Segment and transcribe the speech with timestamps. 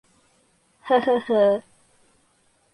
[0.89, 1.45] —Һы-һы-ы...